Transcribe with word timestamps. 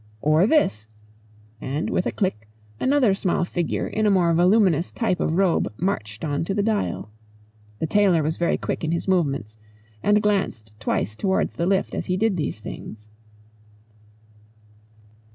"Or 0.19 0.47
this," 0.47 0.87
and 1.61 1.91
with 1.91 2.07
a 2.07 2.11
click 2.11 2.47
another 2.79 3.13
small 3.13 3.45
figure 3.45 3.85
in 3.85 4.07
a 4.07 4.09
more 4.09 4.33
voluminous 4.33 4.91
type 4.91 5.19
of 5.19 5.37
robe 5.37 5.71
marched 5.77 6.25
on 6.25 6.43
to 6.45 6.55
the 6.55 6.63
dial. 6.63 7.11
The 7.77 7.85
tailor 7.85 8.23
was 8.23 8.37
very 8.37 8.57
quick 8.57 8.83
in 8.83 8.93
his 8.93 9.07
movements, 9.07 9.57
and 10.01 10.19
glanced 10.23 10.71
twice 10.79 11.15
towards 11.15 11.53
the 11.53 11.67
lift 11.67 11.93
as 11.93 12.07
he 12.07 12.17
did 12.17 12.35
these 12.35 12.59
things. 12.59 13.11